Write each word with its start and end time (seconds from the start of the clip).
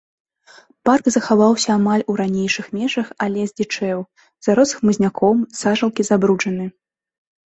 Парк 0.87 1.05
захаваўся 1.15 1.69
амаль 1.79 2.03
у 2.13 2.15
ранейшых 2.21 2.65
межах, 2.77 3.07
але 3.27 3.41
здзічэў, 3.51 3.99
зарос 4.47 4.69
хмызняком, 4.77 5.37
сажалкі 5.59 6.01
забруджаны. 6.11 6.65